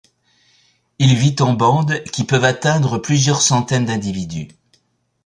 [0.97, 4.47] Il vit en bandes qui peuvent atteindre plusieurs centaines d'individus.